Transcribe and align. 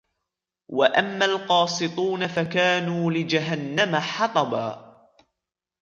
وَأَمَّا 0.69 1.25
الْقَاسِطُونَ 1.25 2.27
فَكَانُوا 2.27 3.11
لِجَهَنَّمَ 3.11 3.95
حَطَبًا 3.95 4.93